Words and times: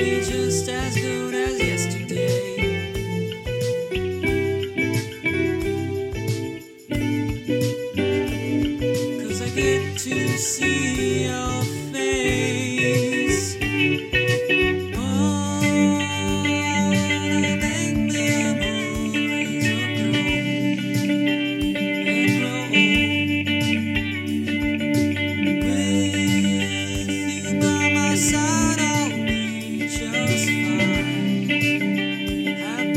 be 0.00 0.22
just 0.22 0.68
as 0.68 0.94
good. 0.96 1.29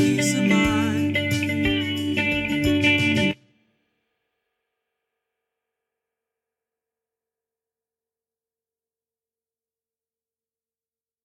peace 0.03 0.35
of 0.35 0.43
mind. 0.43 0.62